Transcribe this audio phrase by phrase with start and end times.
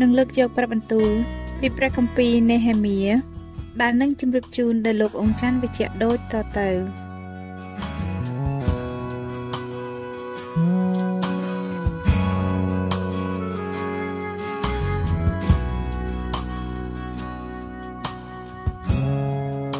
[0.00, 1.10] នឹងលើកយកព្រះបន្ទូល
[1.60, 2.98] ពីព្រះគម្ពីរនេហេមៀ
[3.80, 6.68] ដែលនឹងជម្រាបជូនដល់លោកអង្គច័ន្ទវិជ្ជៈដូចតទៅ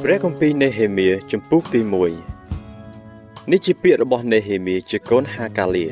[0.02, 5.86] ព្រះគម្ពីរនេហេមៀជំពូកទី1នេះជាពាក្យរបស់នេហេមៀជាកូនហាកាលៀ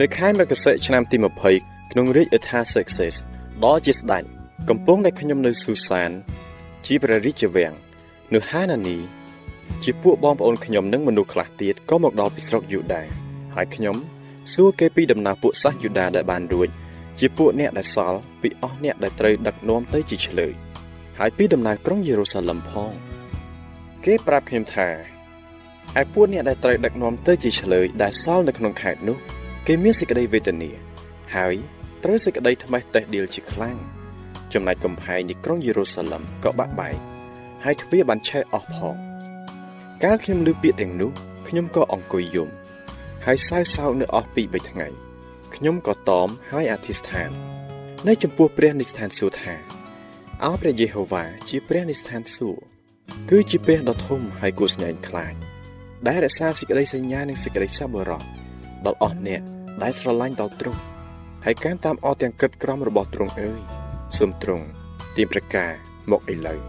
[0.00, 1.16] នៅខែមករាឆ្នាំទី
[1.54, 3.14] 20ក្នុងរាជអេថាសេកសេស
[3.64, 4.24] ដល់ជាស្ដេច
[4.68, 6.10] កំពុងតែខ្ញុំនៅស៊ូសាន
[6.86, 7.72] ជាព្រះរាជវាំង
[8.34, 8.98] នៅហានានី
[9.84, 13.02] ជាពួកបងប្អូនខ្ញុំនិងមនុស្សខ្លះទៀតក៏មកដល់ពីស្រុកយូដា
[13.54, 13.96] ហើយខ្ញុំ
[14.54, 16.68] សួរគេពីដំណើរពួកសាសយូដាដែលបានរួច
[17.18, 20.52] ជាពួកអ្នកដែលសល់ពីអស់អ្នកដែលត្រូវដឹកនាំទៅជាឆ្លើយ
[21.18, 22.92] ហើយពីដំណើរក្រុងយេរូសាឡឹមផង
[24.04, 24.88] គេប្រាប់ខ្ញុំថា
[26.00, 29.16] ឯពួកអ្នកដែលត្រូវដឹកនាំទៅជាឆ្លើយដែលសល់នៅក្នុងខេត្តនោះ
[29.66, 30.70] គេមានសេចក្តីវេទនា
[31.36, 31.56] ហើយ
[32.04, 33.76] ត្រូវសេចក្តីថ្មេះតេះដៀលជាខ្លាំង
[34.52, 36.96] ចំណែកកំផែងនៃក្រុងយេរូសាឡឹមក៏បាក់បែក
[37.64, 38.96] ហើយទ្វារបានឆេះអស់ផង
[40.04, 41.10] កាលខ្ញុំឮពាក្យទាំងនោះ
[41.48, 42.48] ខ្ញុំក៏អង្គុយយំ
[43.26, 44.88] ហើយសើសោកនៅអស់ពី3ថ្ងៃ
[45.54, 47.30] ខ្ញុំក៏តមហើយអធិស្ឋាន
[48.06, 49.54] នៅចំពោះព្រះនិស្ថានសួរថា
[50.44, 52.58] អោព្រះយេហូវ៉ាជាព្រះនិស្ថានសួរ
[53.30, 55.34] គឺជាព្រះដ៏ធំហើយគួរស្ញែងខ្លាច
[56.06, 58.22] ដែលរក្សាសេចក្តីសញ្ញានិងសេចក្តីសប្បុរស
[58.86, 59.42] ដល់អស់អ្នក
[59.82, 60.80] ដែលស្រឡាញ់ដល់ទ្រង់
[61.50, 63.60] ហើយការតាមអស់ទាំងកិត្តក្រមរបស់ទ្រង់អើយ
[64.18, 64.66] សូមទ្រង់
[65.16, 65.70] ទាមប្រការ
[66.10, 66.60] មកឥឡូវ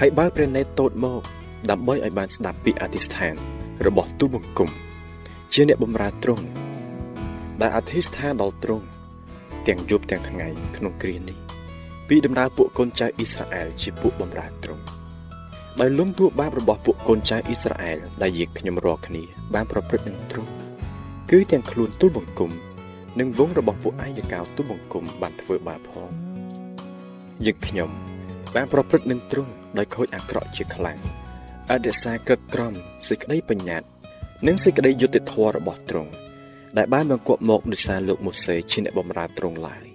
[0.00, 1.22] ហើយបើព្រះនេតតូចមក
[1.70, 3.34] ដើម្បីឲ្យបានស្ដាប់ពីអធិស្ឋាន
[3.86, 4.70] របស់ទូបង្គំ
[5.52, 6.44] ជាអ្នកបម្រើទ្រង់
[7.60, 8.86] ដែលអធិស្ឋានដល់ទ្រង់
[9.68, 11.38] ទាំងយប់ទាំងថ្ងៃក្នុងគ្រានេះ
[12.08, 14.82] ពីដំណើរពួកកូនចៅអ៊ីស្រាអែលជាពួកបម្រើទ្រង់
[15.80, 19.22] ដោយលំទួបាបរបស់ពួកកូនចៅអ៊ីស្រាអែលដែលយើងខ្ញុំរាល់គ្នា
[19.54, 20.50] បានប្រព្រឹត្តនឹងទ្រង់
[21.30, 22.52] គឺទាំងខ្លួនទូលបង្គំ
[23.20, 26.10] និងវងរបស់ពួកអាយកោទូលបង្គំបានធ្វើបាបផង
[27.46, 27.90] យើងខ្ញុំ
[28.54, 30.98] បានប្រព្រឹត្តនឹងទ្រង់ដោយខូចអាក្រក់ជាខ្លាំង
[31.70, 32.72] អរិសាក្រិតក្រំ
[33.08, 33.88] សេចក្តីបញ្ញត្តិ
[34.46, 36.10] និងសេចក្តីយុត្តិធម៌របស់ទ្រង់
[36.78, 39.86] ដែលបានបង្គាប់មកដោយសារលោកម៉ូសេជាអ្នកបម្រើទ្រង់ឡើយ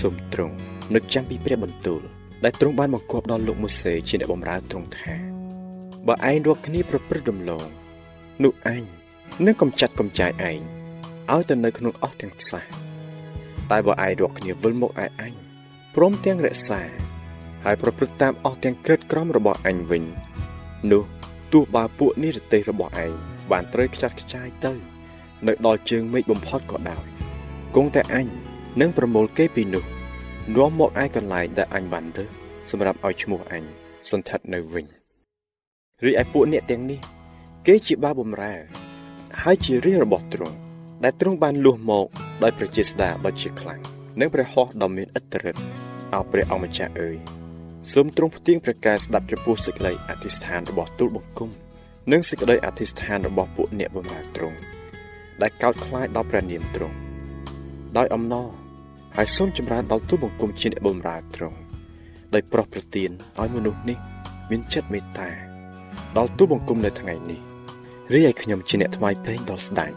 [0.00, 0.56] សូមទ្រង់
[0.94, 2.02] នឹកចាំពីព្រះបន្ទូល
[2.44, 5.14] ដែលទ្រង់បានបង្គាប់ដល់លោកម៉ូសេជាអ្នកបម្រើទ្រង់ថា
[6.06, 7.66] បើឯងរកគ្នាប្រព្រឹត្តរំលង
[8.44, 8.82] នោះឯង
[9.46, 10.60] នឹងកំចាត់កំចាយឯង
[11.34, 12.60] ឲ្យទៅនៅក្នុងអស់ទាំងខ្សែ
[13.70, 15.32] តែបើឯងរកគ្នាវិលមកឯអញ
[15.94, 16.80] ព្រមទាំងរក្សា
[17.64, 20.04] ហើយប្រព្រឹត្តតាមអស់ទាំងក្រិតក្រមរបស់អញវិញ
[20.90, 21.02] នោះ
[21.52, 23.12] ទោះបើពួកនិរទេសរបស់ឯង
[23.50, 24.72] បានត្រូវខ្ចាត់ខ្ចាយទៅ
[25.46, 27.06] នៅដល់ជើងមេឃបំផុតក៏ដោយ
[27.76, 28.26] គង់តែអញ
[28.80, 29.84] នឹងប្រមូលគេពីនោះ
[30.56, 32.30] នាំមកឯកន្លែងដែលអញបានរើស
[32.70, 33.64] សម្រាប់ឲ្យឈ្មោះអញ
[34.10, 34.86] សន្ធិដ្ឋនៅវិញ
[36.04, 37.00] រីឯពួកអ្នកទាំងនេះ
[37.66, 38.54] គេជាបាបំរើ
[39.42, 40.58] ហើយជារាជរបស់ទ្រង់
[41.04, 42.06] ដែលទ្រង់បានលួសមក
[42.42, 43.80] ដោយប្រជាស្ដាដ៏ជាខ្លាំង
[44.20, 45.64] និងព្រះហស្ថដ៏មានឥទ្ធិឫទ្ធិ
[46.14, 47.16] អោព្រះអង្គម្ចាស់អើយ
[47.92, 51.50] សូមទ្រង់ផ្ទៀងប្រកាសស្ដាប់ចំពោះសេចក្តីអធិស្ឋានរបស់ទូលបង្គំ
[52.12, 54.58] និងសេចក្តីអធិស្ឋានរបស់ពួកអ្នកបម្រើទ្រង់
[55.42, 56.96] ដែលកោតខ្លាចដល់ព្រះនាមទ្រង់
[57.96, 58.48] ដោយអំណរ
[59.16, 61.58] ហើយសូមចម្រើនដល់ទូបង្គំជាអ្នកបម្រើទ្រង់
[62.34, 63.10] ដោយប្រោះប្រទាន
[63.40, 63.98] ឲ្យមនុស្សនេះ
[64.50, 65.30] មានចិត្តមេត្តា
[66.16, 67.40] ដល់ទូបង្គំនៅថ្ងៃនេះ
[68.12, 69.92] រីឯខ្ញុំជាអ្នកថ្វាយព្រេងដល់ស្ដេច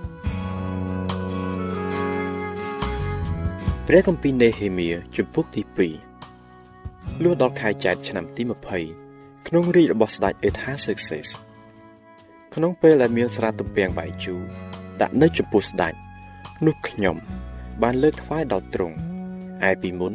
[3.92, 5.62] ព្រះគម្ពីរនេហេមៀជំពូកទី
[6.42, 8.44] 2លុះដល់ខែចែកឆ្នាំទី
[8.96, 11.30] 20ក្នុងរាជរបស់ស្ដេចអេថាសេកសេស
[12.56, 14.42] ក្នុងពេលដែលមានស្រាទំពាំងបាយជូរ
[15.02, 15.94] ដាក់នៅចំពោះស្ដេច
[16.66, 17.16] នោះខ្ញុំ
[17.84, 18.98] បានលើកថ្វាយដល់ទ្រង់
[19.70, 20.14] ឯពីមុន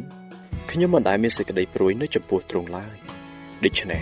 [0.71, 2.95] ខ្ញុំមិនដែលមានសេចក្តីព្រួយនៅចំពោះទ្រង់ឡើយ
[3.65, 4.01] ដូច្នេះ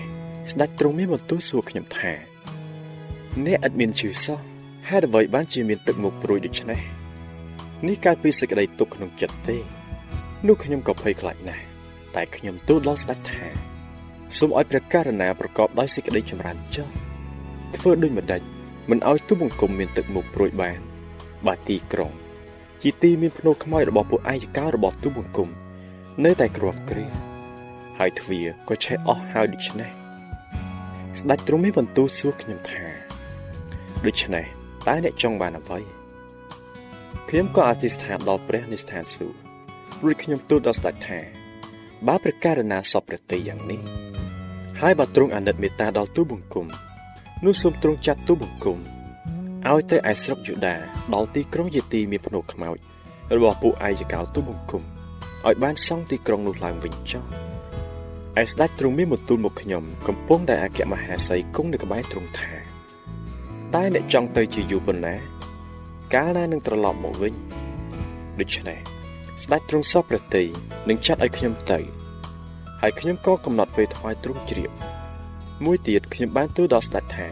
[0.51, 2.13] ស្ដេចទ្រង់មានបន្ទូលសួរខ្ញុំថា
[3.45, 4.39] អ្នកឥតមានជឿសោះ
[4.89, 7.02] ហេតុអ្វីបានជាមានទឹកមុខព្រួយដូច្នេះ
[7.87, 9.57] នេះកើតពីសេចក្តីទុក្ខក្នុងចិត្តទេ
[10.47, 11.63] នោះខ្ញុំក៏ភ័យខ្លាចណាស់
[12.15, 13.43] តែខ្ញុំទូលដល់ស្ដេចថា
[14.37, 16.87] សូមឲ្យព្រះករុណាប្រកបដោយសេចក្តីចម្រើនចុះ
[17.75, 18.41] ធ្វើដូចម្ដេច
[18.89, 20.79] មិនឲ្យទូបង្គំមានទឹកមុខព្រួយបាន
[21.47, 22.11] បាទទីក្រុង
[22.81, 25.49] ជាទីមានភ្នោខ្មោចរបស់ពួកអាយកោរបស់ទូបង្គំ
[26.25, 27.07] នៅតែគ្រាប់គ្រា
[27.99, 29.91] ហើយទ្វារក៏ឆេះអស់ហើយដូច្នេះ
[31.19, 32.83] ស្ដេចទ្រង់មានបន្ទូលសួរខ្ញុំថា
[34.05, 34.45] ដូច្នេះ
[34.87, 36.02] តើអ្នកចង់បានអ្វី
[37.29, 39.37] ខ្ញុំក៏អធិស្ឋានដល់ព្រះនៃស្ថានសួគ៌
[40.03, 41.19] រួចខ្ញុំទូលដល់ស្ដេចថា
[42.07, 43.81] បើព្រះករណាសពព្រះតីយ៉ាងនេះ
[44.81, 46.67] ហើយបើទ្រង់អាណិតមេត្តាដល់ទូបង្គំ
[47.45, 48.77] នោះសូមទ្រង់ចាត់ទូបង្គំ
[49.69, 50.75] ឲ្យទៅឯស្រុកយូដា
[51.13, 52.77] ដល់ទីក្រុងយេទីមានភ្នូខ្មោច
[53.35, 54.83] របស់ពួកអាយកោទូបង្គំ
[55.45, 57.23] ឲ្យបានសង់ទីក្រុងនោះឡើងវិញចុះ
[58.41, 62.53] ឯស្ដេចទ្រង់មានបន្ទូលមកខ្ញុំកំពុងតែអគ្គមហេសីគង់នៅក្បែរទ្រង់ថា
[63.75, 65.15] តើអ្នកចង់ទៅជាយូរប៉ុណ្ណា
[66.15, 67.33] កាលណានឹងត្រឡប់មកវិញ
[68.39, 68.79] ដូច្នេះ
[69.43, 70.43] ស្ដេចទ្រង់សពព្រះតី
[70.89, 71.79] នឹងចាត់ឲ្យខ្ញុំទៅ
[72.81, 74.71] ហើយខ្ញុំក៏កំណត់ពេលថ្វាយទ្រង់ជ្រាប
[75.65, 77.27] មួយទៀតខ្ញុំបានទូលដល់ស្ដេចថា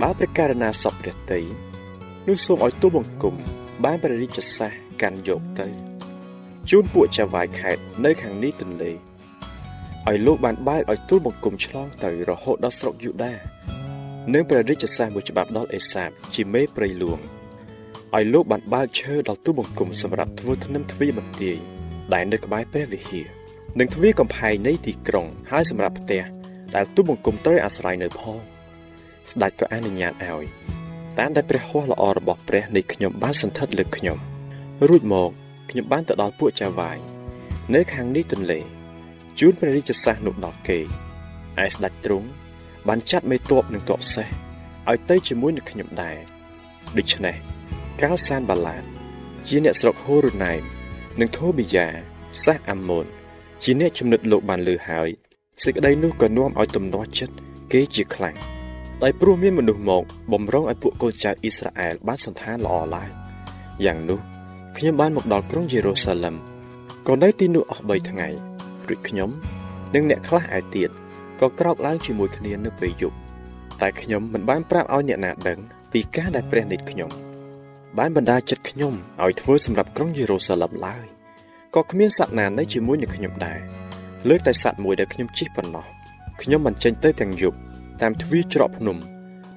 [0.00, 1.40] បើព្រះករណាសពព្រះតី
[2.28, 3.34] នោះសូមឲ្យទូលបង្គំ
[3.84, 5.66] បានព្រះរាជសាសកាន់យកទៅ
[6.70, 8.92] ជូនពួកចាវាយខេតនៅខាងនេះទន្លេ
[10.08, 13.34] ឲ្យលោកបានបើកឲ្យទូលបង្គំឆ្លងទៅរហូតដល់ស្រុកយូដា
[14.34, 17.20] និងព្រះរាជសាសមួយច្បាប់ដល់អេសាបជាមេព្រៃលួង
[18.16, 21.56] ឲ្យលោកបានបើកឈើដល់ទូបង្គំសម្រាប់ធ្វើធ្នឹមទ្វារបន្ទាយ
[22.12, 23.26] ដែលនៅក្បែរព្រះវិហារ
[23.78, 26.22] និងទ្វារកំផែងនៃទីក្រុងហើយសម្រាប់ផ្ទះ
[26.74, 28.38] ដែលទូបង្គំត្រូវអាស្រ័យនៅផង
[29.30, 30.44] ស្ដេចក៏អនុញ្ញាតឲ្យ
[31.18, 34.18] តាមដែលព្រះហស្ថល្អរបស់ព្រះនៃខ្ញុំបានសន្ធិដ្ឋលើខ្ញុំ
[34.88, 35.30] រួចមក
[35.70, 36.96] ខ្ញុំបានទៅដល់ពួកចាវាយ
[37.74, 38.60] នៅខាងនេះទន្លេ
[39.38, 40.78] ជូនព្រះរាជសាសនោះដល់គេ
[41.64, 42.28] ឯស្ដេចទ្រង់
[42.88, 44.28] បានចាត់មេតបនិងតបសេះ
[44.90, 46.16] ឲ្យទៅជាមួយនឹងខ្ញុំដែរ
[46.98, 47.36] ដូច្នេះ
[48.02, 48.84] កាលសានបាឡាត
[49.46, 50.62] ជាអ្នកស្រុកហូរូណៃម
[51.20, 51.86] និងថូប៊ីយ៉ា
[52.44, 53.06] សាសអាម៉ូន
[53.62, 55.08] ជាអ្នកចំណិតលោកបានលើហើយ
[55.62, 57.34] សេចក្តីនោះក៏នាំឲ្យទំនាស់ចិត្ត
[57.72, 58.36] គេជាខ្លាំង
[59.02, 63.10] ដោយព្រោះមានមនុស្សមកបំរុងឲ្យពួកកូនចៅអ៊ីស្រាអែលបានសន្តានល្អឡើង
[63.84, 64.20] យ៉ាងនោះ
[64.76, 66.36] ខ្ញុំបានមកដល់ក្រុងយេរូសាឡឹម
[67.06, 68.28] ក៏នៅទីនោះអស់3ថ្ងៃ
[68.88, 69.30] រួចខ្ញុំ
[69.94, 70.90] និងអ្នកខ្លះឯទៀត
[71.40, 73.16] ក៏ក្រោកឡើងជាមួយគ្នានៅពេលយប់
[73.80, 75.58] តែខ្ញុំមិនបានប្រាប់ឲ្យអ្នកណាដឹង
[75.92, 77.10] ពីការដែលព្រះនេតខ្ញុំ
[77.98, 81.06] បានបណ្ដាចិត្តខ្ញុំឲ្យធ្វើសម្រាប់ក្រុងយេរូសាឡឹមឡើយ
[81.74, 83.60] ក៏គ្មានសត្វណានៅជាមួយនឹងខ្ញុំដែរ
[84.28, 85.86] លើកតែសត្វមួយដែលខ្ញុំជិះប៉ុណ្ណោះ
[86.42, 87.58] ខ្ញុំបានចេញទៅទាំងយប់
[88.02, 88.96] តាមទ្វារច្រកភ្នំ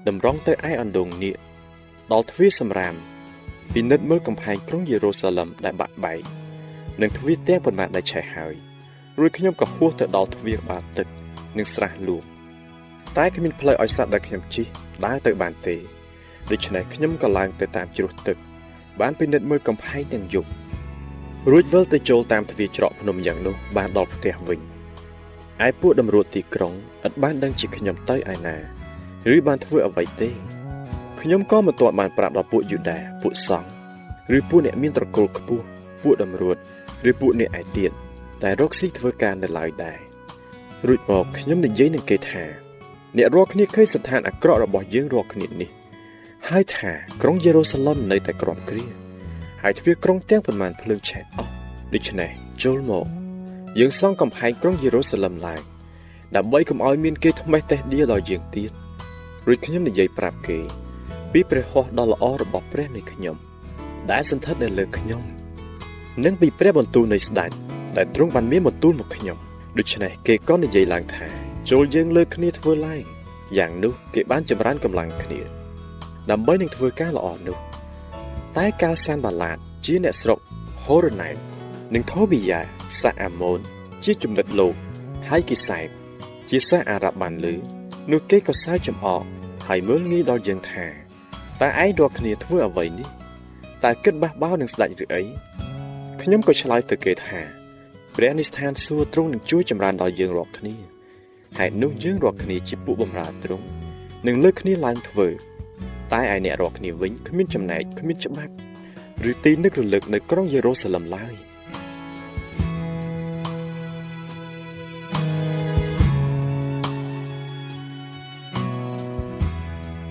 [0.07, 1.37] តម្រង់ទៅឯអណ្ដូងនៀក
[2.11, 2.95] ដល់ទ្វារសម្រាម
[3.73, 6.21] ពិនិត្យមើលកំផែងក្រុងយេរូសាឡឹមដែលបាក់បែក
[7.01, 8.55] និងទ្វារទាំងប៉ុន្មានដែលឆេះហើយ
[9.19, 11.07] រួចខ្ញុំក៏ហួសទៅដល់ទ្វារបាល់ទឹក
[11.57, 12.23] និងស្រះលូក
[13.17, 14.65] តែគ្មានផ្លូវឲ្យសត្វដែលខ្ញុំជិះ
[15.05, 15.75] ដើរទៅបានទេ
[16.51, 18.37] ដូច្នេះខ្ញុំក៏ឡើងទៅតាមជ្រោះទឹក
[19.01, 20.49] បានពិនិត្យមើលកំផែងទាំងយប់
[21.51, 24.59] រួចវិលទៅចូលតាមទ្វារច្រកភ្នំយ៉ាងនោះបានដល់ផ្ទះវិញ
[25.65, 26.73] ឯពួកតម្រួតទីក្រុង
[27.07, 28.55] ឥតបានដឹងជាខ្ញុំទៅឯណា
[29.33, 30.29] ឬបានធ្វើអ្វីទេ
[31.21, 33.69] ខ្ញុំក៏មិនទាន់បានប្រាប់ដល់ពួកយូដាពួកសង្ឃ
[34.37, 35.65] ឬពួកអ្នកមានត្រកូលខ្ពស់
[36.03, 36.57] ពួកតម្រួត
[37.09, 37.91] ឬពួកអ្នកឯទៀត
[38.43, 39.97] តែរកស៊ីធ្វើការនៅឡើយដែរ
[40.87, 42.43] រួចមកខ្ញុំនិយាយនឹងគេថា
[43.17, 45.69] អ្នករាល់គ្នាឃើញស្ថានអាក្រក់របស់យើងរាល់គ្នានេះ
[46.49, 48.85] ហើយថាក្រុងយេរូសាឡឹមនៅតែក្រំគ្រា
[49.61, 51.51] ហើយទ្វារក្រុងទាំងប៉ុន្មានភ្លើងឆេះអស់
[51.93, 52.29] ដូច្នេះ
[52.63, 53.05] ចូលមក
[53.79, 55.61] យើងសង់កំផែងក្រុងយេរូសាឡឹមឡើង
[56.35, 58.71] ដើម្បីកុំឲ្យមានគេថ្មេះតេះដៀដល់យើងទៀត
[59.47, 60.59] រួចខ្ញុំនិយាយប្រាប់គេ
[61.31, 63.35] ពីព្រះហស្ថដ៏ល្អរបស់ព្រះនៃខ្ញុំ
[64.11, 65.21] ដែលសន្ធិដ្ឋនៅលើខ្ញុំ
[66.25, 67.51] និងពីព្រះបន្ទូលនៃស្ដេច
[67.97, 69.37] ដែលទ្រង់បានមានបន្ទូលមកខ្ញុំ
[69.77, 71.27] ដូច្នេះគេក៏និយាយឡើងថា
[71.69, 73.01] ចូលយើងលើកគ្នាធ្វើឡើង
[73.57, 75.62] យ៉ាងនោះគេបានចម្រើនកម្លាំងគ្នា
[76.31, 77.57] ដើម្បីនឹងធ្វើការល្អនោះ
[78.57, 80.39] តែកាលសានបាឡាតជាអ្នកស្រុក
[80.85, 81.29] ហូរណៃ
[81.93, 82.61] និងថូប៊ីយ៉ា
[83.01, 83.59] សាអាម៉ូន
[84.03, 84.73] ជាចំណិតលោក
[85.29, 85.87] ហើយគីសែប
[86.49, 87.55] ជាសាអារ៉ាប់បានលឺ
[88.11, 89.23] នោះគេក៏សើចចំអក
[89.67, 90.85] ហើយមើលងាយដល់យើងថា
[91.61, 93.09] តើឯងរកគ្នាធ្វើអ្វីនេះ
[93.83, 95.23] តើគិតបះបោនឹងស្ដេចឬអី
[96.21, 97.39] ខ្ញុំក៏ឆ្លើយទៅគេថា
[98.15, 100.75] ព្រះនិស្ថានសួរទ្រង់នឹងជួយចម្រើនដល់យើងរាល់គ្នា
[101.57, 103.65] ហើយនោះយើងរាល់គ្នាជាពួកបម្រើទ្រង់
[104.27, 105.27] នឹងលើកគ្នាឡើងធ្វើ
[106.11, 108.53] តែឯអ្នករាល់គ្នាវិញគ្មានចំណែកគ្មានច្បាប់
[109.31, 111.33] ឬទីនឹករលឹកនៅក្រុងយេរូសាឡឹមឡើយ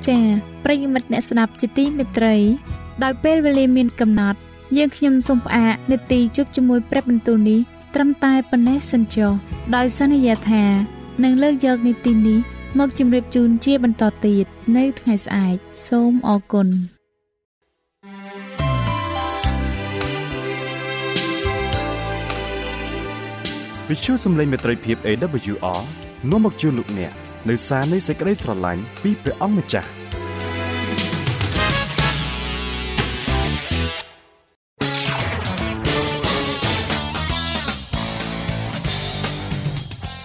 [0.07, 0.25] ចា៎
[0.65, 2.37] ប្រិយមិត្តអ្នកស្ដាប់ជាទីមេត្រី
[3.03, 4.39] ដោយពេលវេលាមានកំណត់
[4.77, 7.61] យើងខ្ញុំសូមផ្អាកនាទីជប់ជាមួយព្រះបន្ទូលនេះ
[7.95, 9.33] ត្រឹមតែប៉ុណ្ណេះសិនចុះ
[9.75, 10.65] ដោយសន្យាថា
[11.23, 12.39] នឹងលើកយកនាទីនេះ
[12.79, 15.57] មកជម្រាបជូនជាបន្តទៀតនៅថ្ងៃស្អែក
[15.89, 16.69] សូមអរគុណ
[23.89, 25.81] វិទ្យុសំឡេងមេត្រីភាព AWR
[26.31, 27.13] នាំមកជូនលោកអ្នក
[27.49, 29.89] នៅសារនៃសេចក្តីស្រឡាញ់ពីព្រះអង្គម្ចាស់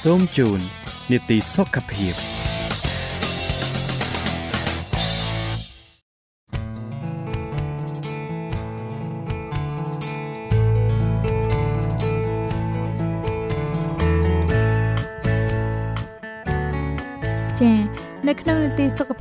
[0.04, 0.60] សូមជូន
[1.12, 2.37] នីតិសុខភាព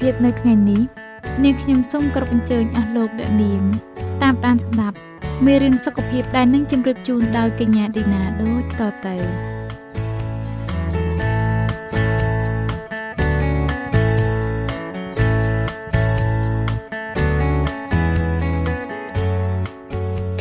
[0.06, 0.82] ភាពនៅថ្ងៃនេះ
[1.44, 3.62] នាងខ្ញុំសូមគោរពអញ្ជើញអស់លោកអ្នកនាង
[4.22, 4.96] តាមដានស្ដាប់
[5.44, 9.14] មេរៀនសុខភាពដែលនឹងជម្រាបជូនដោយកញ្ញាឌីណាដូចតទៅ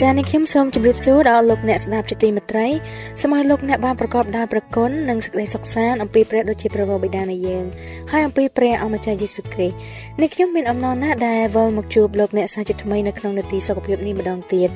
[0.01, 2.67] ចា៎នេះខ្ញុំសូមជម្រាបសួរដល់លោកអ្នកស្ដាប់ជាទីមេត្រី
[3.21, 7.65] សូមឲ្យលោកអ្នកបានប្រកបដោយព្រះគុណនិងសេចក្តីសុខសាន្តអំពីព្រះដូចជាព្រះបិតានៃយើង
[8.11, 9.75] ហើយអំពីព្រះអម្ចាស់យេស៊ូវគ្រីស្ទ
[10.21, 14.69] នេះខ្ញុំមានអំណរណាស់ដែលវិលមកជួបលោកអ្នកសាជាថ្មីនៅក្នុងនាទីសុខភាពនេះម្ដងទៀត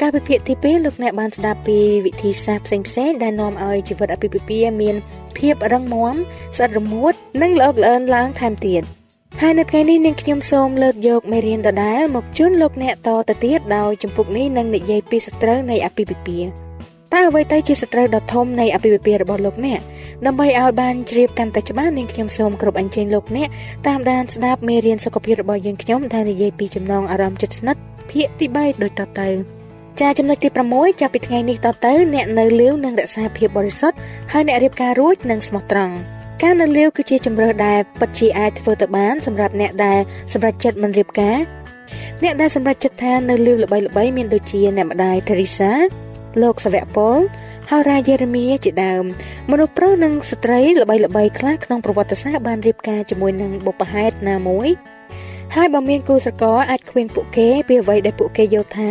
[0.00, 4.96] កាលពីភាគទី2លោកអ្នកបានស្ដាប់ពីវិធីសាស្ត្រផ្សេងៗដែលនាំឲ្យជីវិតអាពាហ៍ពិពាហ៍មាន
[5.38, 6.14] ភាពរឹងមាំ
[6.56, 8.84] ស្អិតរមួតនិងល្អល្អើនឡើងថែមទៀត។
[9.42, 19.80] ហើយនៅថ្ងៃនេះនាងខ្ញុំសូមលើកយកមេរៀនដដែលមកជូនលោកអ្នកតទៅទៀតដោយចម្ពុកនេះនឹងនិយាយពីសត្រូវនៃអភិភិពាតើអ្វីទៅជាសត្រូវដ៏ធំនៃអភិភិពារបស់លោកអ្នក
[20.26, 23.48] ដើម្បីឲ្យបានជ្រាបកាន់តែច្បាស់នាងខ្ញុំសូមគោរពអញ្ជើញលោកអ្នក
[23.86, 27.80] តាមដានស្ដាប់មេរៀនសុខភាពរបស់យើងខ្ញុំដែលនិយាយពីចំណងអារម្មណ៍ចិត្តស្និទ្ធ
[28.10, 29.28] ភាគទី3ដូចតទៅ
[30.00, 33.96] ចាចំណុចទី6ចាប់ពីថ្ងៃនេះតទៅអ្នកនៅលាវនឹងរក្សាភាពបរិសុទ្ធ
[34.32, 35.94] ហើយអ្នករៀបការរួចនឹងស្មោះត្រង់
[36.42, 40.00] ការនៅលាវគឺជាជំរើសដែលពិតជាអាចធ្វើទៅបានសម្រាប់អ្នកដែល
[40.32, 41.38] សម្រេចចិត្តមិនរៀបការ
[42.22, 45.70] អ្នកដែលសម្រេចចិត្តថានៅលាវល្បីៗមានដូចជាអ្នកម្ដាយថេរីសា
[46.42, 47.18] លោកសាវៈប៉ុល
[47.70, 49.04] ហើយរាយេរេមៀជាដើម
[49.50, 54.68] មនុស្សប្រុសនិងស្ត្រីល្បីៗខ្លះក្នុងប្រវត្តិសាស្ត្របានរៀបការជាមួយនឹងបុព្វហេតុណាមួយ
[55.56, 58.90] ហើយបើមានគូស្រករអាចខ្វៀងពួកគេពីអ្វីដែលពួកគេយល់ថា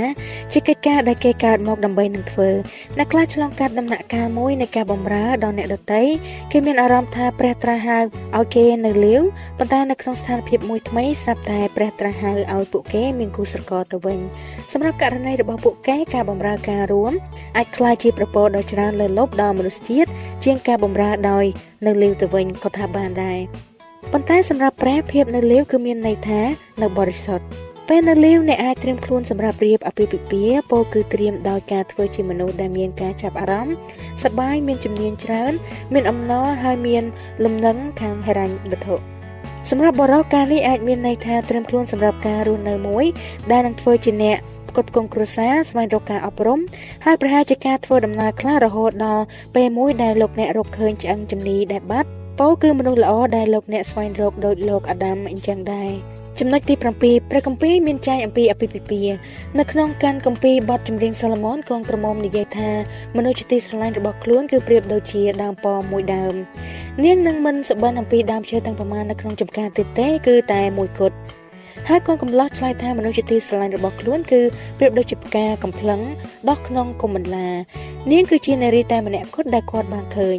[0.53, 2.49] ជាកិច្ចការដែលគេកើតមកដើម្បីនឹងធ្វើ
[2.97, 6.03] អ្នកខ្លះឆ្លងកាត់ដំណាក់កាលមួយនៃការបម្រើដល់អ្នកដទៃ
[6.51, 7.99] គេមានអារម្មណ៍ថាព្រះត្រាស់ហៅ
[8.37, 9.21] ឲ្យគេនៅលាវ
[9.57, 14.19] ប៉ុន្តែនៅក្នុងស្ថានភាពមួយថ្មីស្រាប់តែព្រះត្រាស់ហៅឲ្យពួកគេមានគូស្រករទៅវិញ
[14.71, 17.13] សម្រាប់ករណីរបស់ពួកគេការបម្រើការរួម
[17.57, 20.09] អាចក្លាយជាប្រពោដ៏ច្រើនលើលប់ដល់មនុស្សជាតិ
[20.43, 21.45] ជាងការបម្រើដោយ
[21.85, 23.66] នៅលាវទៅវិញក៏ថាបានដែរ
[24.13, 26.41] ប៉ុន្តែសម្រាប់ព្រះភាពនៅលាវគឺមានន័យថា
[26.81, 27.45] នៅបរិសុទ្ធ
[27.89, 33.75] ពេលនៅលាវអ្នកអាចត្រៀមខ្លួនសម្រាប់រៀបអាពាហ៍ពិពាហ៍ពោលគឺត្រៀមដោយការធ្វើជាមនុស្សដែលមានការចាប់អារម្មណ៍
[34.23, 35.53] សប្បាយមានជំនាញច្រើន
[35.93, 37.03] មានអំណរហើយមាន
[37.43, 38.95] លំនឹងខាងហិរញ្ញវត្ថុ
[39.69, 43.05] សម្រាប់បរិសុទ្ធការនេះអាចមានន័យថាត្រៀមខ្លួនសម្រាប់ការរស់នៅមួយ
[43.51, 44.37] ដែលនឹងធ្វើជាអ្នក
[44.75, 46.59] គ្រប់គ្រងគ្រួសារស្វែងរកការអប់រំ
[47.05, 49.23] ហើយប្រហែលជាការធ្វើដំណើរខ្លះរហូតដល់
[49.55, 55.91] ពេលមួយដែលលោកអ្នករកឃើញឆ្អឹងជំនីដែលបាត់ ពោគឺមនុស្សល្អដែលលោកអ្នកស្វែងរកដោយលោកអាដាមអញ្ចឹងដែរ
[56.39, 59.01] ចំណុចទី7ព្រះគម្ពីរមានចែងអំពីអភិភិពា
[59.59, 62.71] នៅក្នុងកានគម្ពីរបទចម្រៀងសាឡូមោនកងក្រមុំនិយាយថា
[63.17, 66.33] មនុស្សជាទីស្រឡាញ់របស់ខ្លួនគឺប្រៀបដូចជាដើមប៉មួយដើម
[67.03, 71.15] នាងនឹងមិនសបិនអំពីដើមឈើទាំងប្រមាណនៅក្នុងចំការទៀតទេគឺតែមួយគត់
[71.89, 74.41] ហើយកូនកំឡោះឆ្លើយថាមនុស្សជាទីស្រឡាញ់របស់ខ្លួនគឺ
[74.77, 76.01] ប្រៀបដូចជាផ្កាកំភ្លឹង
[76.49, 77.47] ដោះក្នុងគុំបន្លា
[78.11, 80.37] នាងគឺជានារីតែម្នាក់គត់ដែលគាត់បានឃើញ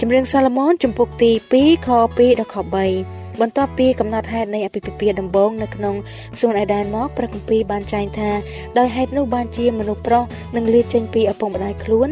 [0.00, 5.94] ចម្រៀងសាឡូមោនចំពុកទី2ខ2ដល់ខ3បន្ទាប់ពីកំណត់ហេតុនៃអភិភិពាដំបូងនៅក្នុង
[6.40, 8.30] សួនអេដែនមកព្រះគម្ពីរបានចែងថា
[8.78, 10.24] ដោយហេតុនោះបានជាមនុស្សប្រុស
[10.56, 12.08] នឹងលាចេញពីឪពុកម្ដាយខ្លួន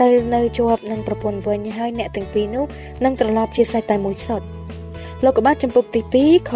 [0.00, 2.64] ទៅនៅជាប់នឹងប្រពន្ធវិញហើយអ្នកទាំងពីរនោះ
[3.04, 4.46] នឹងត្រឡប់ជាសាច់តែមួយសុទ្ធ
[5.24, 6.52] លោកកបាត់ចំពុកទី2ខ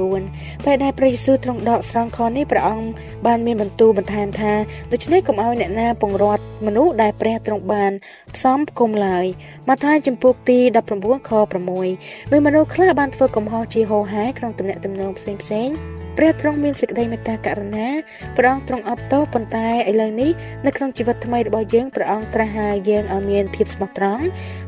[0.00, 2.86] 24ពេលដែលព្រះយេស៊ូវទ្រង់ដកស្រង់ខនេះព្រះអង្គ
[3.26, 4.52] បានមានបន្ទូលបន្ថែមថា
[4.92, 7.92] ដូច្នេះកុំឲ្យអ្នកណាពង្រត់មនុស្សដែលព្រះទ្រង់បាន
[8.34, 9.26] ផ្សំផ្គុំឡើយ
[9.68, 10.58] ម៉ាថាយចំពុកទី
[10.94, 17.88] 19ខ6មានមនុស្សខ្លះបានធ្វើកំហុសជាហោហែក្នុងទំនាក់ទំនងផ្សេងផ្សេង ព្រះទ្រង់មានសេចក្តីមេត្តាករុណា
[18.36, 20.30] ព្រះអង្គទ្រង់អត់ទោសប៉ុន្តែឥឡូវនេះ
[20.66, 24.24] នៅក្នុងជីវិតថ្មីរបស់យើងព្រះអង្គត្រាស់ហៅយើងឲ្យមានភាពស្មោះត្រង់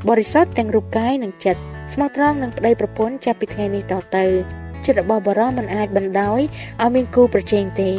[0.09, 1.61] បរិសុទ្ធទាំងរូបកាយនិងចិត្ត
[1.93, 4.25] ស្មោះត្រង់នឹងប្តីប្រពន្ធចាប់ពីថ្ងៃនេះតទៅ
[4.87, 6.41] ចិត្តរបស់បរិសុទ្ធមិនអាចបណ្ដោយ
[6.83, 7.91] ឲ្យមានគូប្រជែងទេ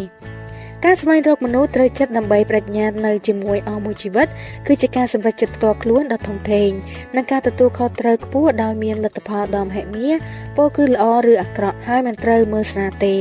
[0.86, 4.28] ការស្វែងរកមនុស្សត្រូវចិត្តដើម្បីប្រាជ្ញានៅជាមួយអស់មួយជីវិត
[4.68, 6.70] គឺជាការសម្រេចចិត្តផ្ទាល់ខ្លួនដ៏ធំធេង
[7.16, 10.10] និងការទទួលខុសត្រូវខ្ពស់ដោយមានលទ្ធផលដ៏មហិមា
[10.58, 13.16] ពោលគឺល្អឬអាក្រក់ហើយមិនត្រូវមើលស្រាលទេ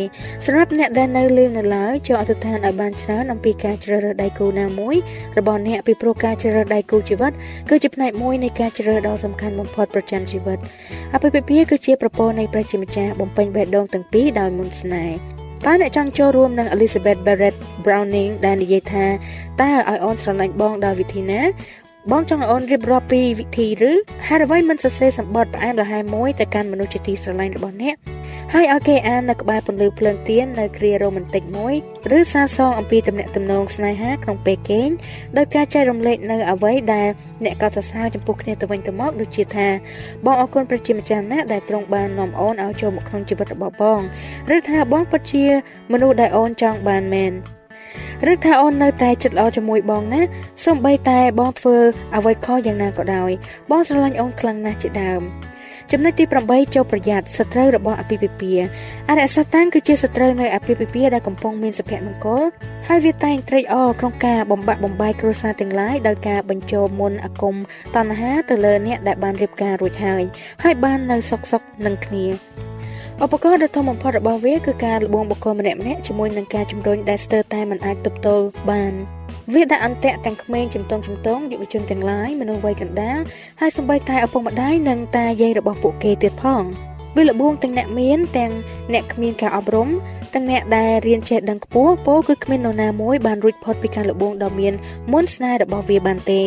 [0.46, 4.96] សម្រាប់អ្នកដែលនៅលេងនៅឡើយចូលអធិដ្ឋានឲ្យបានច្រើនអំពីការជ្រើសរើសដៃគូណាមួយ
[5.38, 7.32] របស់អ្នកពីព្រោះការជ្រើសរើសដៃគូជីវិត
[7.70, 10.58] គឺជាផ្នែកមួយនៃការជ្រើសរើសដ៏សំខាន់បំផុតប្រចាំជីវិត
[11.14, 19.06] អភិភិភាគឺជាប្រព័ន្ធនៃប្រជាម្ចាស់បំពេញបេះដូងទាំងពីរដោយមុនស្នេហ៍ តើអ្នកចង់ចូលរួមនឹង Elizabeth Barrett Browning ដែលនិយាយថា
[19.60, 21.40] តើឲ្យអូនស្រឡាញ់បងដោយវិធីណា
[22.10, 23.92] បងចង់ឲ្យអូនរៀបរាប់ពីវិធីឬ
[24.26, 27.94] ហេតុអ្វីមិនសរសេរសម្បត្តិផ្អែមល្ហែមមួយទៅកាន់មនុស្សជាទីស្រឡាញ់របស់អ្នក
[28.54, 31.74] ហើយឲ្យគេអាននៅក្បែរពន្លឺភ្លើងទៀននៅគ្រារ៉ូម៉ាន់ទិកមួយ
[32.18, 34.88] ឬសារសងអំពីទំនាក់ទំនងស្នេហាក្នុងពេលគេង
[35.36, 37.08] ដោយការចែករំលែកនៅអ្វីដែល
[37.44, 39.68] អ្នកកត់សរសើរចំពោះគ្នាទៅវិញទៅមកដូចជាថា
[40.24, 44.00] បងអរគុណព្រះជាម្ចាស់ណាស់ដែលទ្រង់បាននាំអូនឲ្យចូលមកក្នុងជីវិតរបស់បង
[44.54, 45.44] ឬថាបងពិតជា
[45.92, 47.32] មនុស្សដែលអូនចង់បានមែន
[48.32, 50.22] ឬថាអូននៅតែចិត្តល្អជាមួយបងណា
[50.64, 51.76] សូម្បីតែបងធ្វើ
[52.16, 53.30] អ្វីខុសយ៉ាងណាក៏ដោយ
[53.70, 55.22] បងស្រឡាញ់អូនខ្លាំងណាស់ជាដើម
[55.92, 58.52] ចំណុចទី8ចូលប្រយ័ត្នសត្រូវរបស់អភិភិពា
[59.08, 62.42] អរិយសតាំងគឺជាសត្រូវនៃអភិភិពាដែលកំពុងមានសុភមង្គល
[62.88, 67.54] ហើយវាតែងត្រេកអរក្នុងការបំបាក់បំបាយគ្រួសារទាំងឡាយដោយការបញ្ចូលមុនអាគម
[67.96, 70.22] តណ្ហាទៅលើអ្នកដែលបានរៀបការរួចហើយ
[70.64, 72.24] ហើយបាននៅសុកសុកនឹងគ្នា
[73.24, 78.94] ឧបករណ៍ដ៏ធំបំផុតរបស់វាគឺការលបងបុគ្គលម្នាក់ម្នាក់ជាមួយនឹងការជំរុញដែលស្ទើរតែមិនអាចទប់ទល់បាន
[79.54, 83.18] វាដាក់អន្ទាក់ទាំងក្មេងជំទង់ជំទង់យុវជនទាំងឡាយមនុស្សវ័យកណ្ដាល
[83.60, 86.62] ហើយសម្បីតែឪពុកម្ដាយនិងតាយាយរបស់ពួកគេទៀតផង
[87.16, 88.52] វាលបងទាំងអ្នកមានទាំង
[88.92, 89.88] អ្នកគ្មានការអប់រំ
[90.34, 94.74] ទាំងអ្នកដែលរៀនចេះដឹងខ្ពស់ពោលគឺគ្មាននរណាមួយបានរួចផុតពីការលបងដ៏មាន
[95.12, 96.42] មុនស្នេហ៍របស់វាបានទេ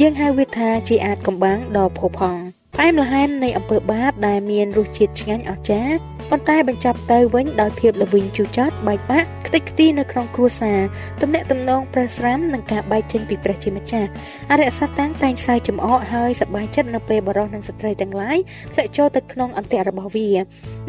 [0.00, 2.40] យើងហៅវាថាជាអាចកំបាំងដ៏ផូរផង់
[2.74, 10.80] ផ្អែមល្ហែមនៃអំពើបាបដែលមានរសជាតិឆ្ងាញ់អស្ចារ្យ ប៉ុន្តែបញ្ចប់ទៅវិញដោយភាពល្វីងជូរចត់បែកបាក់ខ្ទេចខ្ទីនៅក្នុងគ្រួសារ
[11.22, 14.08] ទំនាក់ទំនងប្រស្រាំនិងការបែកចេញពីព្រះជាម្ចាស់
[14.50, 18.38] អរិយសត្វតាំងតែងសើចំអកហើយសប្បាយចិត្តនៅពេលបរិសនិងស្ត្រីទាំងឡាយ
[18.72, 20.30] ធ្លាក់ចូលទៅក្នុងអន្ទាក់របស់វា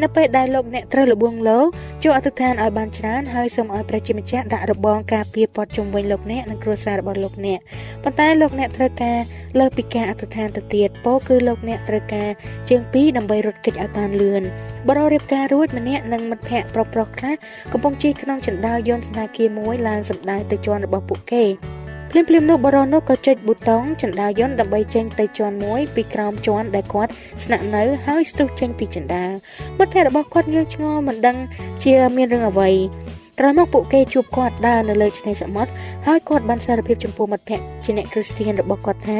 [0.02, 1.66] នៅពេលដែលលោកអ្នកត្រូវលបងលោក
[2.04, 7.60] ចូលអធិដ្ឋានឲ្យបានច្រើនហើយសូមឲ្យព្រះជាម្ចាស់ដាក់របងការពារព័ទ្ធជុំវិញលោកអ្នកនិងគ្រួសាររបស់លោកអ្នក
[8.02, 9.18] ប៉ុន្តែលោកអ្នកត្រូវការ
[9.58, 12.30] លើពីការអធិដ្ឋានទៅទៀតពោលគឺលោកអ្នកត្រូវការ
[12.70, 14.44] ជើងពីរដើម្បីរត់គេចឲ្យបានលឿន
[14.88, 17.34] បរិរៀបការរួចម្នាក់និងមិត្តភ័ក្តិប្រុសប្រុសខ្លះ
[17.72, 21.44] កំពុងជិះក្នុងចណ្ដាលយន្តស្នាគារមួយឡើងសម្ដៅទៅជាន់របស់ពួកគេ
[22.10, 27.12] ភ្លាមភ្លាមនោះបរិនោះក៏ចុចប៊ូតុងចណ្ដាលយន្តដើម្បីចេញទៅជាន់មួយពីក្រោមជាន់ដែលគាត់
[27.44, 29.32] ស្នាក់នៅហើយស្ទុះចេញពីចណ្ដាល
[29.78, 31.36] មិត្តភ័ក្តិរបស់គាត់ងឿងឆ្ងល់មិនដឹង
[31.84, 32.70] ជាមានរឿងអ្វី
[33.38, 35.70] ក្រោយមកពួកគេជួបគាត់ដើរនៅលើឆ្នេរសមុទ្រ
[36.06, 39.18] ហើយគាត់បានសារភាពចំពោះមិត្តភ័ក្តិជាអ្នកគ្រីស្ទានរបស់គាត់ថា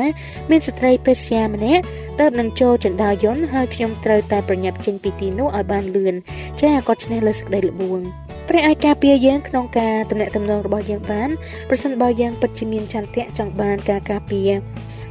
[0.50, 1.82] មានស្ត្រីពេស្យាម្នាក់
[2.20, 6.14] ទៅនឹងចូលចណ្ដាលយន្តហើយខ្ញុំត្រូវតែប្រញាប់ចេញពីទីនោះឲ្យបានលឿន
[6.60, 8.00] ចាគាត់ឈ្នះលើសេចក្តីល្បួង
[8.48, 11.28] ព្រះអាចការពារយើងក្នុងការតំណែងតំណងរបស់យើងបាន
[11.68, 14.50] ប្រសិនបើយើងពិតជាមានចន្ទៈចង់បានការការពារ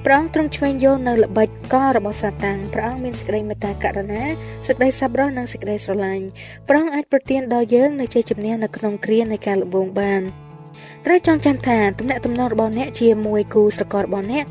[0.07, 4.23] ព្រះអង្គទ្រង់ឆ្វេងយល់នៅល្បិចកលរបស់សាតាំងព្រះអង្គមានសេចក្តីមេត្តាករុណា
[4.67, 6.25] សេចក្តីសប្បុរសនិងសេចក្តីស្រឡាញ់
[6.69, 10.21] ព្រះអង្គអាចប្រទានដល់យើងនូវជ័យជំនះនៅក្នុងគ្រានៃការលបងបាន
[11.05, 14.45] ត្រូវចងចាំថាទំនាក់ទំនងរបស់អ្នកជាមួយគូស្រកររបស់អ្នក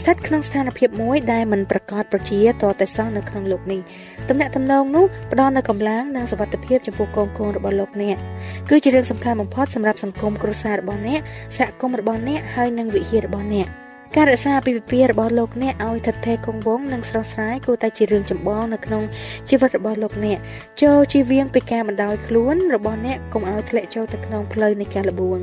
[0.00, 3.80] ស្ថិតក្នុងស្ថានភាពមួយដែលមិនប្រកបប្រជាតតែសោះនៅក្នុងលោកនេះ
[4.28, 8.16] ទំនាក់ទំនងនោះផ្ដល់នូវកម្លាំងនិងសុវត្ថិភាពចំពោះកូនកូនរបស់លោកអ្នក
[8.70, 11.20] គឺជារឿងសំខាន់បំផុតសម្រាប់សង្គមគ្រួសាររបស់អ្នក
[11.56, 13.68] សហគមន៍របស់អ្នកហើយនិងវិហាររបស់អ្នក។
[14.16, 19.02] ការរក្សាពីវិពារបស់លោកអ្នកឲ្យថិតថេរគង់វង្សនិងស្រស់ស្រាយគួរតែជារឿងចម្បងនៅក្នុង
[19.48, 20.38] ជីវិតរបស់លោកអ្នក
[20.82, 25.38] ចូលជៀសវាងពីការបណ្ដោយខ្លួនរបស់អ្នកកុំឲ្យធ្លាក់ចូលទៅក្នុងផ្លូវនៃការលបួង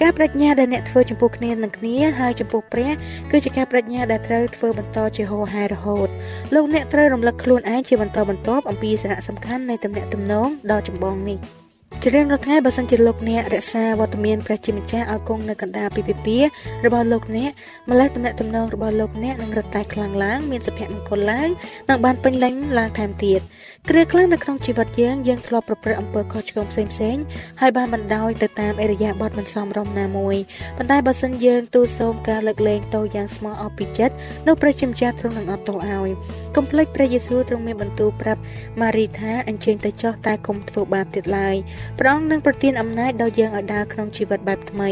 [0.00, 2.90] ការបដិញ្ញាដែលអ្នកធ្វើចំពោះគ្នានឹងគ្នាហើយចំពោះព្រះ
[3.30, 6.08] គឺជាការបដិញ្ញាដែលត្រូវធ្វើបន្តជាហោហែរហូត
[6.54, 11.40] លោកអ្នកត្រូវរំលឹកខ្លួនឯងជាបន្តបន្ទាប់អំពីសារៈសំខាន់នៃទំនាក់ទំនងដ៏ចម្បងនេះ។
[12.02, 17.50] ជារៀងរាល់ថ្ងៃបើសិនជាលោកអ្នករក្សាវត្តមានព្រះជាម្ចាស់ឲ្យគង់នៅកណ្ដាលពីពិពារបស់លោកអ្នក
[17.90, 21.48] ម្លេះទំនាក់ទំនងរបស់លោកអ្នកនឹងរត់តែខ្លាំងឡើងមានសុភមង្គលឡើង
[21.88, 23.40] និងបានពេញលេញឡើងថែមទៀត
[23.88, 27.16] គ្រាខ្លះនៅក្នុងជីវិតយើងយើងធ្លាប់ប្រព្រឹត្តអំពើខុសឆ្គងផ្សេងផ្សេង
[27.60, 30.36] ហើយបានបណ្ដោយទៅតាមអរិយាប័ត្រមិនសមរម្យណាមួយ
[30.76, 34.14] ប៉ុន្តែបើសិនយើងទូលសូមការលើកលែងទោសយ៉ាងស្មោះអស់ពីចិត្ត
[34.46, 36.10] នោះព្រះជាម្ចាស់ទ្រង់នឹងអត់ទោសឲ្យ
[36.56, 38.40] កុំភ្លេចព្រះយេស៊ូវទ្រង់មានបន្ទូលប្រាប់
[38.80, 41.56] ម៉ារីថាអញ្ជើញទៅចុះតែកុំធ្វើបាបទៀតឡើយ
[41.98, 44.90] ព្រះអង្គនឹងប្រទានអំណាចដល់យើងឲ្យដើរក្នុងជីវិតបែបថ្មី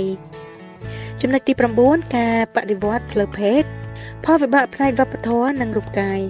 [1.20, 1.52] ចំណុចទី
[1.84, 3.62] 9ការបដិវត្តផ្លូវភេទ
[4.24, 6.20] ផលវិបាកផ្នែកវប្បធម៌និងរូបកាយ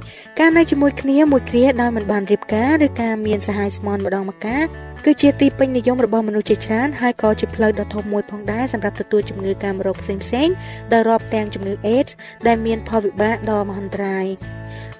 [0.41, 4.65] ការនៅជាមួយគ្នាមួយគ្រាដោយមិនបានរៀបការឬការមានសហាយស្មន់ម្ដងម្កាល
[5.05, 10.55] គឺជាទីពេញនិយមរបស់មនុស្សជាច្រើនហើយក៏ជាផ្លូវដ៏ធំមួយផងដែរសម្រាប់ទទួលជំងឺកាមរោគផ្សេងៗ
[10.93, 12.13] ដែលរាប់ទាំងជំងឺ AIDS
[12.47, 14.27] ដែលមានផលវិបាកដ៏មហន្តរាយ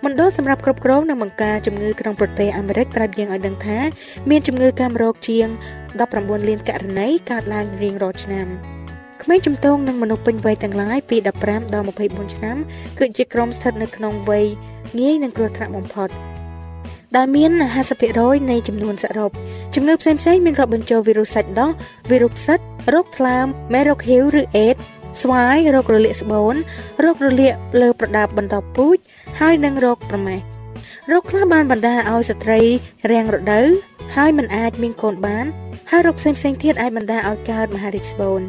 [0.07, 3.79] មណ្ឌលសម្រាប់គ្រប់គ្រងនិងបង្ការជំងឺក្នុងប្រទេសអាមេរិកប្រាប់យើងឲ្យដឹងថា
[4.31, 5.47] មានជំងឺកាមរោគជាង
[5.99, 8.47] 19លានករណីកើតឡើងរៀងរាល់ឆ្នាំ
[9.23, 12.57] ក្មេងជំទង់និងមនុស្សពេញវ័យទាំងឡាយពី15ដល់24ឆ្នាំ
[12.99, 14.47] គឺជាក្រុមស្ថិតនៅក្នុងវ័យ
[14.99, 16.09] ងាយនឹងគ្រោះថ្នាក់បំផុត
[17.17, 17.51] ដែលមាន
[18.01, 19.31] 50%នៃចំនួនសរុប
[19.75, 21.71] ជំងឺផ្សេងៗមានរាប់បញ្ចូលវីរុសសាច់ដុះ
[22.11, 22.59] វីរុសផ្សិត
[22.95, 24.77] រោគថ្លើមមេរោគហ៊ីវឬអេដ
[25.23, 26.55] ស្វាយរោគរលាកស្បូន
[27.05, 28.99] រោគរលាកលើប្រដាប់បន្តពូជ
[29.41, 30.41] ហើយនិងរោគប្រមេះ
[31.11, 32.61] រោគខ្លះបានបណ្ដាលឲ្យស្ត្រី
[33.11, 33.67] រាំងរដូវ
[34.17, 35.45] ហើយមិនអាចមានកូនបាន
[35.91, 38.41] ហើយរោគផ្សេងៗទៀតអាចបណ្ដាលឲ្យកើតមហារីកស្បូន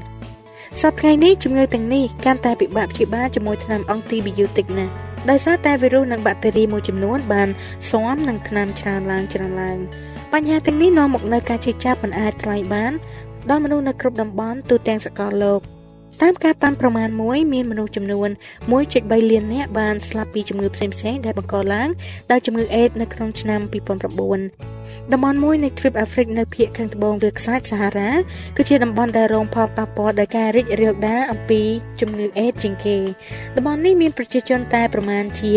[0.81, 4.93] សប្តាហ៍នេះជំងឺទាំងនេះកាន់តែពិបាកព្យាបាលជាមួយថ្នាំអង់ទីប៊ីយូទិកណាស់
[5.29, 7.49] ដោយសារតែវីរុសនិងបាក់តេរីមួយចំនួនបាន
[7.91, 9.77] ស៊ាំនឹងថ្នាំច្រើនឡើងច្រើនឡើង
[10.33, 12.91] បញ្ហាទាំងនេះនាំមកនូវការជឿចាប់មិនអាចថ្លែងបាន
[13.49, 15.59] ដល់មនុស្សនៅគ្រប់តំបន់ទូទាំងសកលលោក
[16.21, 18.29] តាមការប៉ាន់ប្រមាណមួយមានមនុស្សចំនួន
[18.79, 21.89] 1.3លាននាក់បានស្លាប់ពីជំងឺផ្សេងៗដែលបង្កឡើង
[22.31, 28.11] ដោយជំងឺអេដនៅក្នុងឆ្នាំ2009តំបន់មួយនៃទ្វីបអាហ្វ្រិកនៅភាគខាងត្បូងវាលខ្សាច់សាហារ៉ា
[28.57, 31.61] គឺជាតំបន់ដែលរងផលប៉ះពាល់ដោយការរីករាលដាលអំពី
[32.01, 32.97] ជំងឺអេដជាងគេ
[33.55, 35.53] តំបន់នេះមានប្រជាជនតែប្រមាណជា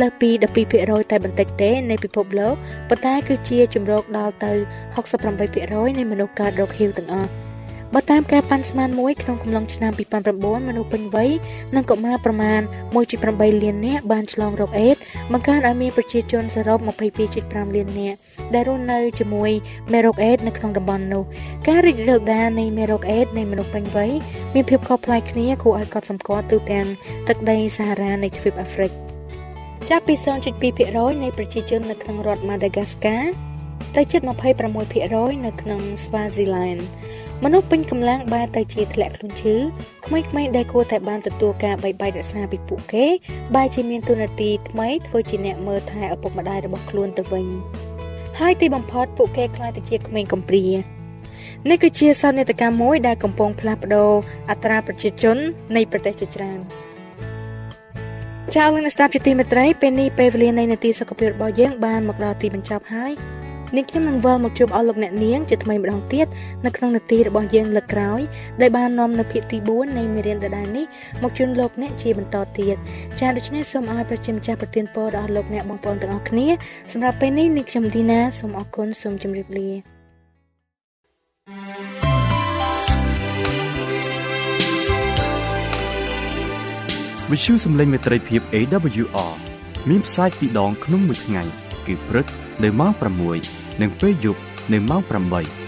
[0.00, 0.30] លើសពី
[0.70, 2.54] 12%តែបន្តិចទេនៃពិភពលោក
[2.88, 4.52] ប៉ុន្តែគឺជាជំរកដល់ទៅ
[5.24, 7.47] 68%នៃមនុស្សកើតរោគ HIV ទាំងអស់
[7.94, 9.92] បើតាមការប៉ាន់ស្មានមួយក្នុងកំឡុងឆ្នាំ
[10.30, 11.30] 2009មនុស្សពេញវ័យ
[11.76, 12.60] និងកុមារប្រមាណ
[13.12, 14.96] 1.8លាននាក់បានឆ្លងរោគអេដ
[15.32, 16.78] បង្កើនឲ្យមានប្រជាជនសរុប
[17.28, 18.18] 22.5លាននាក់
[18.54, 19.50] ដែលរស់នៅជាមួយ
[19.92, 21.22] មេរោគអេដនៅក្នុងតំបន់នោះ
[21.68, 24.12] ការរីករាលដាលនៃមេរោគអេដនៃមនុស្សពេញវ័យ
[24.54, 26.86] មានភាពខុសប្លែកគ្នាគួរឲ្យកត់សម្គាល់ទូទាំង
[27.28, 28.90] ទឹកដីសាហារ៉ានៃទ្វីបអាហ្វ្រិក
[29.88, 30.14] ចាប់ពី
[30.68, 33.22] 0.2%នៃប្រជាជននៅក្នុងរដ្ឋ Madagascar
[33.96, 34.20] ទៅជិត
[34.84, 36.82] 26%នៅក្នុង Swaziland
[37.44, 39.56] មនុស្សពេញកម្លាំងបែរទៅជាធ្លាក់ខ្លួនឈឺ
[40.06, 43.06] ក្មេងៗដែលគួរតែបានទទួលការបីបាច់រក្សាពីពួកគេ
[43.54, 47.46] បែរជាមានទូនាទីថ្មីធ្វើជាអ្នកមើលថែឪពុកម្ដាយរបស់ខ្លួនទៅវិញ
[48.38, 50.66] ហើយទីបំផុតពួកគេខ្លាចទៅជាក្មេងកំព្រា
[51.68, 54.12] នេះគឺជាសោកនាដកម្មមួយដែលកំពុងផ្លាស់ប្ដូរ
[54.50, 55.36] អត្រាប្រជាជន
[55.76, 56.58] នៃប្រទេសជាច្រើន
[58.54, 63.12] ចា៎លោកអ្នកស្ដាប់ជាទីមេត្រីពេលនេះពេលវេលានៃនាទីសុខភាពរបស់យើងបានមកដល់ទីបញ្ចប់ហើយ
[63.76, 66.26] នាងខ្ញុំនឹងវិលមកជួបអស់លោកអ្នកនាងជាថ្មីម្ដងទៀត
[66.66, 68.20] នៅក្នុងនាទីរបស់យើងលើកក្រោយ
[68.60, 70.86] ដែលបាននាំនៅភាគទី4នៃមេរៀនដដែលនេះ
[71.22, 72.76] មកជូនលោកអ្នកជាបន្តទៀត
[73.20, 76.46] ចា៎ដូច្នេះសូមឲ្យប្រជាម្ចាស់ប្រទានពរដល់លោកអ្នកបងប្អូនទាំងអស់គ្នា
[76.92, 79.70] សម្រាប់ពេលនេះនាងខ្ញុំទីណាសូមអរគុណសូមជម្រាបលា
[87.30, 89.34] វិទ្យុសំឡេងមេត្រីភាព AWR
[89.88, 91.42] មានផ្សាយពីរដងក្នុងមួយថ្ងៃ
[91.86, 92.26] គឺព្រឹក
[92.64, 94.40] នៅម៉ោង6 និងពេលយប់
[94.72, 95.02] នៅម៉ោង
[95.36, 95.67] 8